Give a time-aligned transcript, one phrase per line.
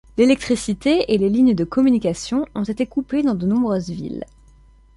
[0.17, 4.25] L'électricité et les lignes de communication ont été coupées dans de nombreuses villes.